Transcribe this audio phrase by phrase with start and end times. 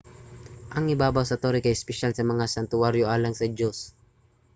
[0.75, 3.77] ang ibabaw sa tore kay espesyal nga santuwaryo alang sa diyos